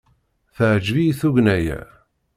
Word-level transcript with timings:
Teɛjeb-iyi 0.55 1.13
tugna-a. 1.19 1.79